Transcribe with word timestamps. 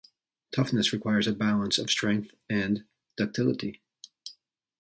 Toughness 0.51 0.93
requires 0.93 1.27
a 1.27 1.31
balance 1.31 1.77
of 1.77 1.91
strength 1.91 2.33
and 2.49 2.85
ductility. 3.17 3.83